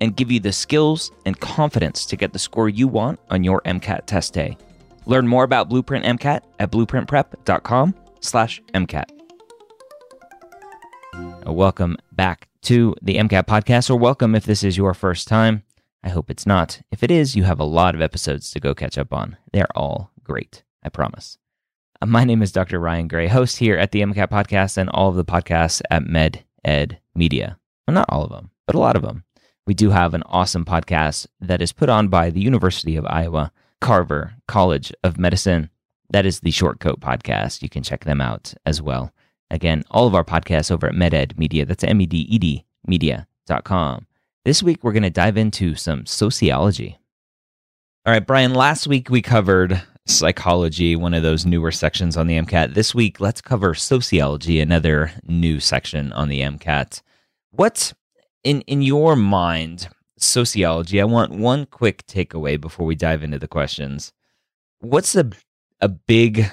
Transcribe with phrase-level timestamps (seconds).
[0.00, 3.60] and give you the skills and confidence to get the score you want on your
[3.64, 4.56] MCAT test day.
[5.06, 9.10] Learn more about Blueprint MCAT at blueprintprep.com/mcat.
[11.46, 15.62] Welcome back to the MCAT podcast, or welcome if this is your first time.
[16.02, 16.80] I hope it's not.
[16.90, 19.36] If it is, you have a lot of episodes to go catch up on.
[19.52, 21.38] They're all great, I promise.
[22.02, 22.80] Uh, my name is Dr.
[22.80, 26.44] Ryan Gray, host here at the MCAT podcast and all of the podcasts at Med
[26.64, 27.58] Ed Media.
[27.86, 29.24] Well, not all of them, but a lot of them
[29.66, 33.52] we do have an awesome podcast that is put on by the University of Iowa
[33.80, 35.70] Carver College of Medicine.
[36.10, 37.62] That is the Shortcoat podcast.
[37.62, 39.12] You can check them out as well.
[39.50, 41.64] Again, all of our podcasts over at MedEd Media.
[41.64, 44.06] That's M E D E D media.com.
[44.44, 46.98] This week, we're going to dive into some sociology.
[48.04, 52.38] All right, Brian, last week we covered psychology, one of those newer sections on the
[52.38, 52.74] MCAT.
[52.74, 57.02] This week, let's cover sociology, another new section on the MCAT.
[57.50, 57.92] What
[58.46, 63.48] in in your mind, sociology, I want one quick takeaway before we dive into the
[63.48, 64.12] questions.
[64.78, 65.28] What's a
[65.80, 66.50] a big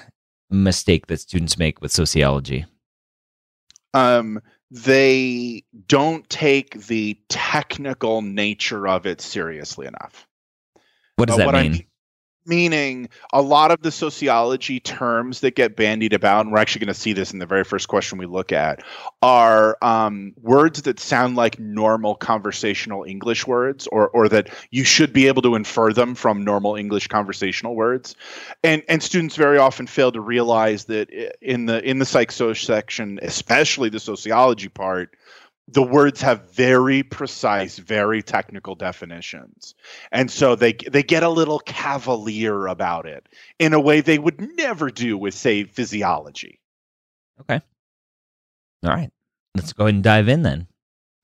[0.50, 2.66] mistake that students make with sociology?
[3.94, 4.40] Um,
[4.72, 10.26] they don't take the technical nature of it seriously enough.
[11.14, 11.86] What does uh, that what mean?
[12.46, 16.94] Meaning a lot of the sociology terms that get bandied about and we're actually going
[16.94, 18.82] to see this in the very first question we look at
[19.22, 25.12] are um, words that sound like normal conversational english words or, or that you should
[25.12, 28.14] be able to infer them from normal english conversational words.
[28.62, 31.08] And, and students very often fail to realize that
[31.40, 35.16] in the in the psych section especially the sociology part
[35.68, 39.74] the words have very precise, very technical definitions.
[40.12, 44.40] And so they they get a little cavalier about it in a way they would
[44.56, 46.60] never do with say physiology.
[47.40, 47.60] Okay.
[48.84, 49.10] All right.
[49.54, 50.66] Let's go ahead and dive in then.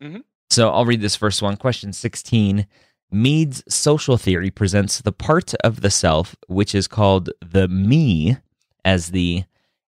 [0.02, 0.20] Mm-hmm.
[0.48, 1.56] So I'll read this first one.
[1.56, 2.66] Question 16.
[3.12, 8.38] Mead's social theory presents the part of the self which is called the me
[8.84, 9.44] as the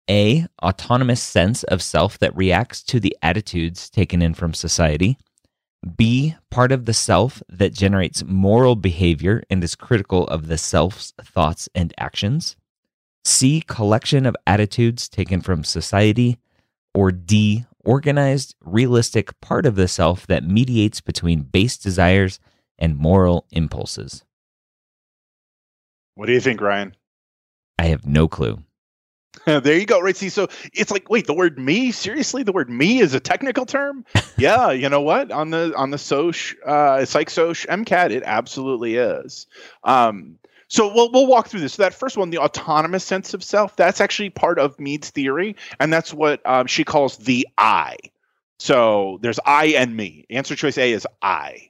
[0.09, 0.45] a.
[0.62, 5.18] Autonomous sense of self that reacts to the attitudes taken in from society.
[5.95, 6.35] B.
[6.50, 11.69] Part of the self that generates moral behavior and is critical of the self's thoughts
[11.75, 12.56] and actions.
[13.23, 13.62] C.
[13.62, 16.38] Collection of attitudes taken from society.
[16.94, 17.66] Or D.
[17.84, 22.39] Organized, realistic part of the self that mediates between base desires
[22.79, 24.24] and moral impulses.
[26.16, 26.95] What do you think, Ryan?
[27.78, 28.63] I have no clue.
[29.46, 30.00] there you go.
[30.00, 30.16] Right.
[30.16, 31.92] See, so it's like, wait, the word me?
[31.92, 32.44] Seriously?
[32.44, 34.06] The word me is a technical term?
[34.38, 35.31] yeah, you know what?
[35.31, 39.48] On the on the soc uh psych soc MCAT, it absolutely is.
[39.84, 40.40] Um
[40.70, 41.74] so we'll we'll walk through this.
[41.74, 45.56] So that first one, the autonomous sense of self, that's actually part of Mead's theory,
[45.80, 47.96] and that's what um, she calls the I.
[48.59, 50.25] So there's I and me.
[50.30, 51.69] Answer choice A is I.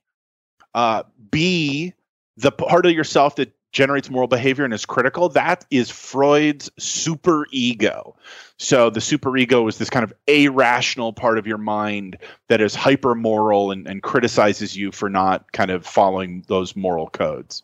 [0.74, 1.94] Uh, B,
[2.38, 7.46] the part of yourself that generates moral behavior and is critical, that is Freud's super
[7.52, 8.16] ego.
[8.58, 12.18] So the super ego is this kind of irrational part of your mind
[12.48, 17.08] that is hyper moral and, and criticizes you for not kind of following those moral
[17.08, 17.62] codes.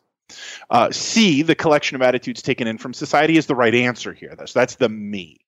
[0.70, 4.36] Uh, C, the collection of attitudes taken in from society, is the right answer here.
[4.46, 5.40] So that's the me.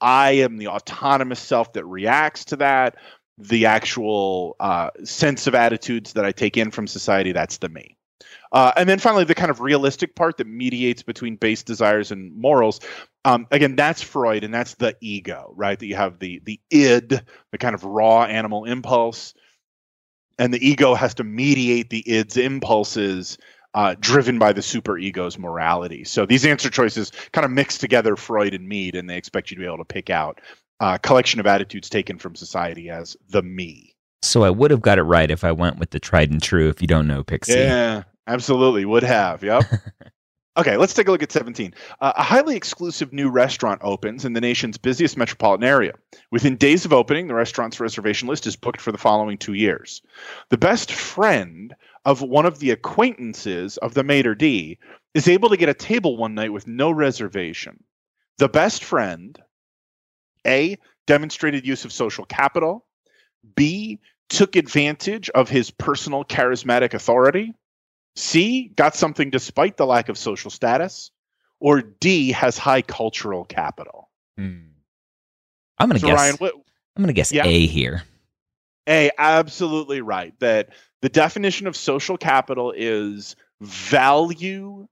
[0.00, 2.94] I am the autonomous self that reacts to that.
[3.38, 7.96] The actual uh, sense of attitudes that I take in from society, that's the me.
[8.52, 12.34] Uh, and then finally, the kind of realistic part that mediates between base desires and
[12.36, 12.80] morals.
[13.24, 15.78] Um, again, that's Freud, and that's the ego, right?
[15.78, 17.20] That you have the the id,
[17.50, 19.34] the kind of raw animal impulse,
[20.38, 23.38] and the ego has to mediate the id's impulses.
[23.74, 26.04] Uh, driven by the superego's morality.
[26.04, 29.54] So these answer choices kind of mix together Freud and Mead, and they expect you
[29.54, 30.42] to be able to pick out
[30.78, 33.92] a uh, collection of attitudes taken from society as the me.
[34.22, 36.68] So I would have got it right if I went with the tried and true.
[36.68, 39.42] If you don't know Pixie, yeah, Absolutely would have.
[39.42, 39.64] Yep.
[40.54, 41.72] Okay, let's take a look at 17.
[41.98, 45.94] Uh, a highly exclusive new restaurant opens in the nation's busiest metropolitan area.
[46.30, 50.02] Within days of opening, the restaurant's reservation list is booked for the following two years.
[50.50, 51.74] The best friend
[52.04, 54.76] of one of the acquaintances of the maitre d'
[55.14, 57.82] is able to get a table one night with no reservation.
[58.36, 59.38] The best friend,
[60.46, 60.76] A,
[61.06, 62.84] demonstrated use of social capital,
[63.56, 67.54] B, took advantage of his personal charismatic authority,
[68.16, 71.10] C, got something despite the lack of social status,
[71.60, 74.10] or D, has high cultural capital.
[74.36, 74.58] Hmm.
[75.78, 76.18] I'm gonna So, guess.
[76.18, 76.54] Ryan, what,
[76.96, 77.46] I'm gonna guess Yeah.
[77.46, 78.02] A here.
[78.88, 80.38] A, absolutely right.
[80.40, 80.70] That
[81.00, 84.88] the definition of social capital is value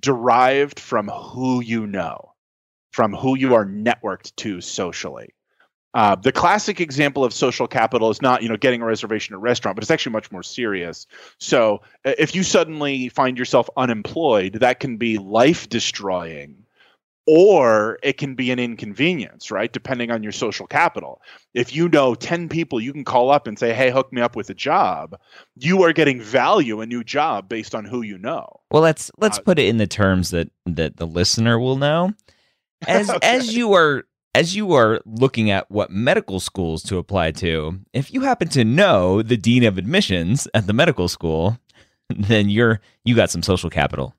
[0.00, 2.32] derived from who you know,
[2.92, 5.34] from who you are networked to socially.
[5.94, 9.36] Uh, the classic example of social capital is not, you know, getting a reservation at
[9.36, 11.06] a restaurant, but it's actually much more serious.
[11.38, 16.56] So, uh, if you suddenly find yourself unemployed, that can be life destroying,
[17.26, 19.72] or it can be an inconvenience, right?
[19.72, 21.22] Depending on your social capital
[21.54, 24.36] if you know 10 people you can call up and say hey hook me up
[24.36, 25.18] with a job
[25.56, 29.38] you are getting value a new job based on who you know Well, let's let's
[29.38, 32.12] Uh, put it in the terms that that the listener will know.
[32.86, 33.36] As Okay.
[33.36, 38.12] as you are as you are looking at what medical schools to apply to, if
[38.12, 41.58] you happen to know the dean of admissions at the medical school,
[42.08, 44.14] then you're you got some social capital.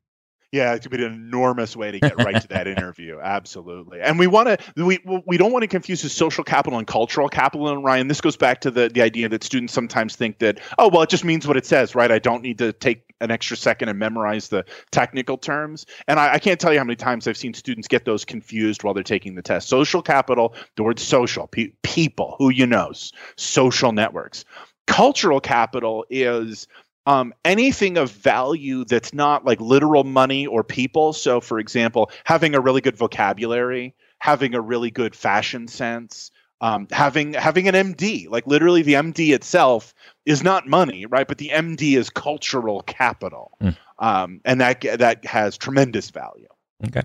[0.52, 3.20] yeah it could be an enormous way to get right to that interview.
[3.24, 4.00] Absolutely.
[4.02, 7.30] And we want to we we don't want to confuse the social capital and cultural
[7.30, 7.68] capital.
[7.68, 10.88] And ryan this goes back to the the idea that students sometimes think that oh
[10.88, 12.12] well it just means what it says right?
[12.12, 15.86] I don't need to take an extra second and memorize the technical terms.
[16.08, 18.84] And i, I can't tell you how many times i've seen students get those confused
[18.84, 19.70] while they're taking the test.
[19.70, 22.92] Social capital the word social pe- people who you know
[23.36, 24.46] social networks.
[24.88, 26.68] Cultural capital is
[27.08, 31.14] um, anything of value that's not like literal money or people.
[31.14, 36.32] So, for example, having a really good vocabulary, having a really good fashion sense,
[36.62, 39.94] um, having having an MD, like literally the MD itself
[40.26, 41.28] is not money, right?
[41.28, 43.78] But the MD is cultural capital, Mm.
[44.00, 46.48] um, and that that has tremendous value.
[46.86, 47.04] Okay.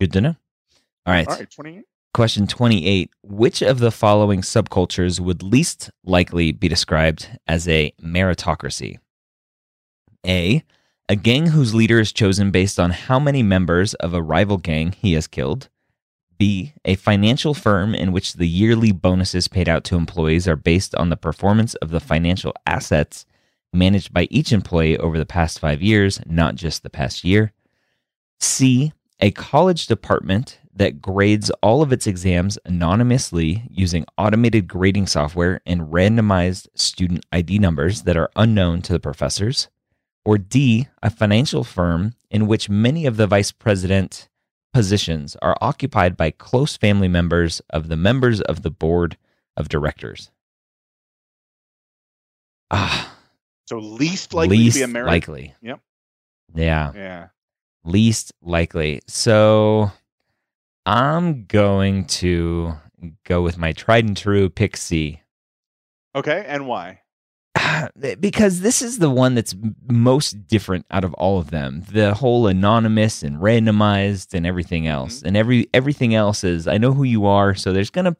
[0.00, 0.36] Good to know.
[1.06, 1.26] All right.
[1.28, 1.84] All right, twenty eight.
[2.14, 3.10] Question 28.
[3.22, 8.98] Which of the following subcultures would least likely be described as a meritocracy?
[10.26, 10.62] A.
[11.08, 14.92] A gang whose leader is chosen based on how many members of a rival gang
[14.92, 15.70] he has killed.
[16.42, 16.74] B.
[16.84, 21.08] A financial firm in which the yearly bonuses paid out to employees are based on
[21.08, 23.26] the performance of the financial assets
[23.72, 27.52] managed by each employee over the past five years, not just the past year.
[28.40, 28.92] C.
[29.20, 35.92] A college department that grades all of its exams anonymously using automated grading software and
[35.92, 39.68] randomized student ID numbers that are unknown to the professors.
[40.24, 44.28] Or D, a financial firm in which many of the vice president
[44.72, 49.16] positions are occupied by close family members of the members of the board
[49.56, 50.30] of directors.
[52.70, 53.14] Ah,
[53.68, 55.54] So least likely least to be a likely.
[55.62, 55.80] Yep.
[56.54, 57.28] Yeah Yeah.
[57.84, 59.00] least likely.
[59.06, 59.90] So
[60.86, 62.74] I'm going to
[63.24, 65.20] go with my tried and true pick C.
[66.14, 67.00] Okay, and why?
[68.20, 69.54] because this is the one that's
[69.90, 71.84] most different out of all of them.
[71.90, 74.92] The whole anonymous and randomized and everything mm-hmm.
[74.92, 75.22] else.
[75.22, 78.16] And every everything else is I know who you are, so there's to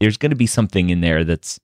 [0.00, 1.58] there's going to be something in there that's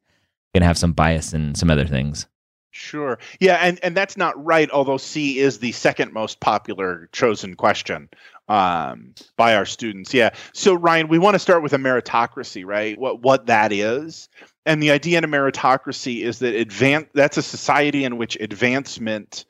[0.54, 2.26] going to have some bias and some other things.
[2.72, 3.18] Sure.
[3.40, 4.70] Yeah, and and that's not right.
[4.70, 8.08] Although C is the second most popular chosen question
[8.48, 10.14] um, by our students.
[10.14, 10.30] Yeah.
[10.52, 12.96] So Ryan, we want to start with a meritocracy, right?
[12.96, 14.28] What what that is,
[14.66, 17.08] and the idea in a meritocracy is that advance.
[17.12, 19.46] That's a society in which advancement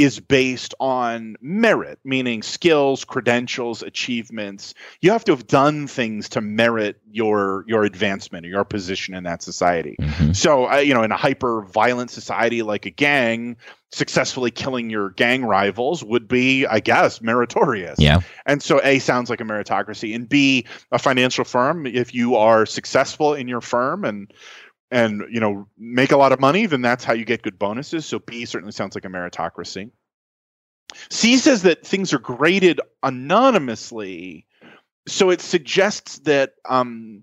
[0.00, 4.72] is based on merit, meaning skills, credentials, achievements.
[5.02, 9.24] You have to have done things to merit your your advancement or your position in
[9.24, 9.96] that society.
[10.00, 10.34] Mhm.
[10.34, 13.56] So, uh, you know, in a hyper violent society like a gang,
[13.92, 17.98] successfully killing your gang rivals would be, I guess, meritorious.
[17.98, 18.20] Yeah.
[18.46, 21.86] And so, A sounds like a meritocracy, and B, a financial firm.
[21.86, 24.32] If you are successful in your firm and
[24.90, 28.06] and you know make a lot of money, then that's how you get good bonuses.
[28.06, 29.90] So, B certainly sounds like a meritocracy.
[31.10, 34.46] C says that things are graded anonymously,
[35.06, 37.22] so it suggests that um,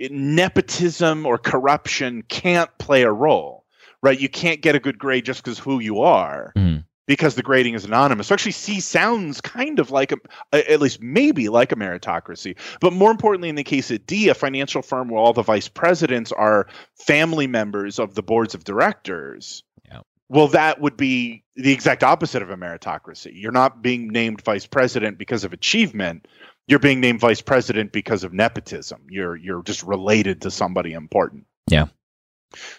[0.00, 3.64] nepotism or corruption can't play a role,
[4.02, 4.18] right?
[4.18, 6.84] You can't get a good grade just because who you are, Mhm.
[7.06, 8.26] Because the grading is anonymous.
[8.26, 10.16] So actually, C sounds kind of like a,
[10.52, 12.56] at least maybe like a meritocracy.
[12.80, 15.68] But more importantly, in the case of D, a financial firm where all the vice
[15.68, 16.66] presidents are
[17.06, 19.62] family members of the boards of directors.
[19.88, 20.00] Yeah.
[20.28, 23.32] Well, that would be the exact opposite of a meritocracy.
[23.34, 26.26] You're not being named vice president because of achievement.
[26.66, 29.06] You're being named vice president because of nepotism.
[29.08, 31.46] You're you're just related to somebody important.
[31.70, 31.86] Yeah.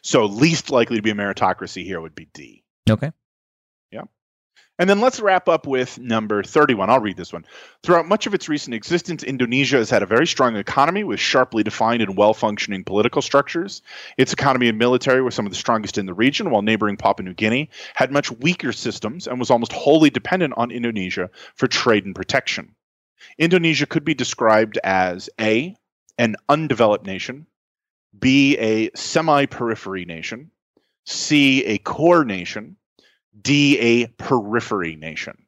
[0.02, 2.64] So least likely to be a meritocracy here would be D.
[2.90, 3.12] Okay.
[4.80, 6.90] And then let's wrap up with number 31.
[6.90, 7.46] I'll read this one.
[7.82, 11.64] Throughout much of its recent existence, Indonesia has had a very strong economy with sharply
[11.64, 13.82] defined and well functioning political structures.
[14.18, 17.26] Its economy and military were some of the strongest in the region, while neighboring Papua
[17.26, 22.06] New Guinea had much weaker systems and was almost wholly dependent on Indonesia for trade
[22.06, 22.76] and protection.
[23.40, 25.76] Indonesia could be described as A,
[26.20, 27.48] an undeveloped nation,
[28.18, 30.52] B, a semi periphery nation,
[31.06, 32.77] C, a core nation,
[33.42, 35.46] D, a periphery nation.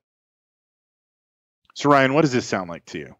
[1.75, 3.15] So, Ryan, what does this sound like to you?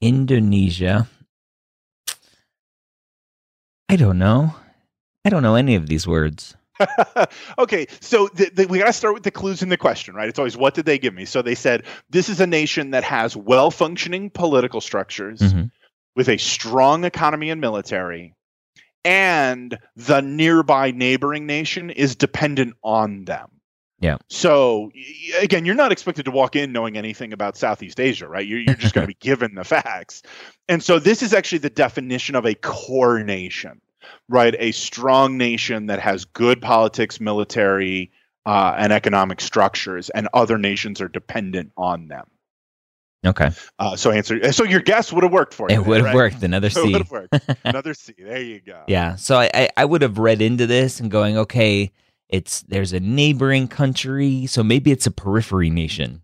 [0.00, 1.08] Indonesia.
[3.88, 4.54] I don't know.
[5.24, 6.56] I don't know any of these words.
[7.58, 10.28] okay, so the, the, we got to start with the clues in the question, right?
[10.28, 11.26] It's always what did they give me?
[11.26, 15.64] So they said this is a nation that has well functioning political structures Mm-hmm.
[16.16, 18.34] with a strong economy and military,
[19.04, 23.48] and the nearby neighboring nation is dependent on them.
[24.00, 24.16] Yeah.
[24.28, 24.90] So
[25.38, 28.46] again, you're not expected to walk in knowing anything about Southeast Asia, right?
[28.46, 30.22] You're, you're just going to be given the facts.
[30.68, 33.82] And so this is actually the definition of a core nation,
[34.28, 34.54] right?
[34.58, 38.10] A strong nation that has good politics, military,
[38.46, 42.26] uh, and economic structures, and other nations are dependent on them.
[43.26, 43.50] Okay.
[43.78, 44.52] Uh, so answer.
[44.52, 45.76] So your guess would have worked for you.
[45.76, 46.14] It would have right?
[46.14, 46.42] worked.
[46.42, 46.82] Another It C.
[46.92, 47.34] would have worked.
[47.64, 48.14] Another C.
[48.18, 48.82] There you go.
[48.86, 49.16] Yeah.
[49.16, 51.92] So I, I, I would have read into this and going, okay,
[52.28, 56.22] it's there's a neighboring country, so maybe it's a periphery nation.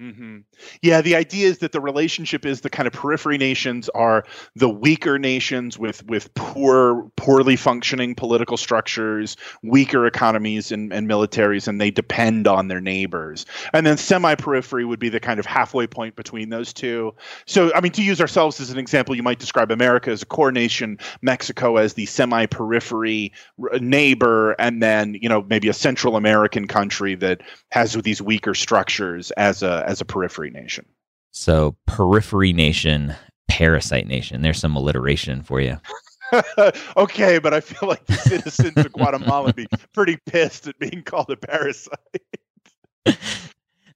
[0.00, 0.38] Hmm
[0.82, 4.24] Yeah, the idea is that the relationship is the kind of periphery nations are
[4.56, 11.68] the weaker nations with with poor, poorly functioning political structures, weaker economies and, and militaries,
[11.68, 13.46] and they depend on their neighbors.
[13.72, 17.14] And then semi-periphery would be the kind of halfway point between those two.
[17.46, 20.26] So, I mean, to use ourselves as an example, you might describe America as a
[20.26, 23.32] core nation, Mexico as the semi-periphery
[23.80, 29.30] neighbor, and then you know maybe a Central American country that has these weaker structures
[29.32, 30.86] as a as a periphery nation.
[31.30, 33.14] So periphery nation,
[33.48, 34.42] parasite nation.
[34.42, 35.80] There's some alliteration for you.
[36.96, 41.02] okay, but I feel like the citizens of Guatemala would be pretty pissed at being
[41.02, 41.98] called a parasite.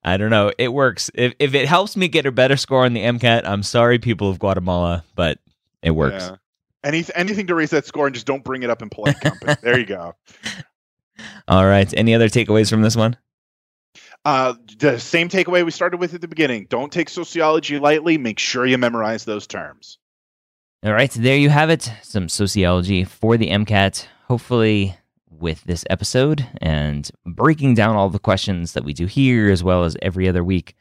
[0.04, 0.52] I don't know.
[0.59, 1.11] It works.
[1.14, 4.30] If if it helps me get a better score on the MCAT, I'm sorry, people
[4.30, 5.38] of Guatemala, but
[5.83, 6.28] it works.
[6.28, 6.37] Yeah.
[6.85, 9.54] Any, anything to raise that score and just don't bring it up in polite company.
[9.62, 10.14] there you go.
[11.49, 11.92] All right.
[11.97, 13.16] Any other takeaways from this one?
[14.28, 16.66] Uh, the same takeaway we started with at the beginning.
[16.68, 18.18] Don't take sociology lightly.
[18.18, 19.97] Make sure you memorize those terms.
[20.85, 21.90] All right, there you have it.
[22.02, 24.06] Some sociology for the MCAT.
[24.26, 24.99] Hopefully,
[25.30, 29.85] with this episode and breaking down all the questions that we do here, as well
[29.85, 30.75] as every other week,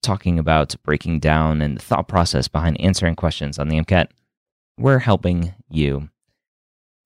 [0.00, 4.10] talking about breaking down and the thought process behind answering questions on the MCAT,
[4.78, 6.08] we're helping you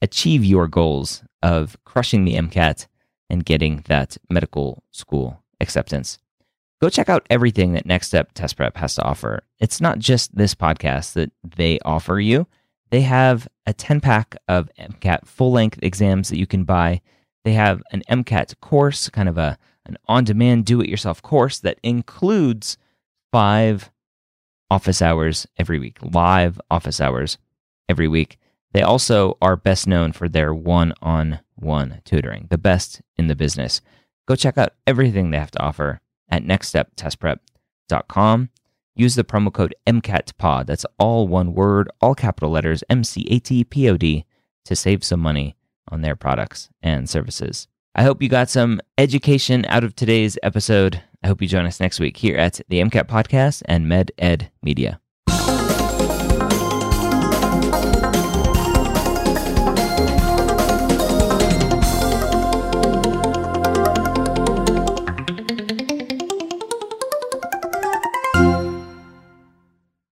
[0.02, 2.86] achieve your goals of crushing the MCAT
[3.30, 6.18] and getting that medical school acceptance.
[6.80, 9.42] Go check out everything that Next Step Test Prep has to offer.
[9.58, 12.46] It's not just this podcast that they offer you.
[12.90, 17.00] They have a 10 pack of MCAT full length exams that you can buy.
[17.44, 21.60] They have an MCAT course, kind of a an on demand do it yourself course
[21.60, 22.76] that includes
[23.32, 23.90] five
[24.70, 27.38] office hours every week, live office hours
[27.88, 28.38] every week.
[28.72, 33.36] They also are best known for their one on one tutoring, the best in the
[33.36, 33.80] business.
[34.26, 38.50] Go check out everything they have to offer at nextsteptestprep.com.
[38.98, 43.38] Use the promo code MCATPOD, that's all one word, all capital letters, M C A
[43.38, 44.24] T P O D,
[44.64, 45.54] to save some money
[45.88, 47.68] on their products and services.
[47.94, 51.02] I hope you got some education out of today's episode.
[51.22, 54.50] I hope you join us next week here at the MCAT Podcast and Med Ed
[54.62, 55.00] Media.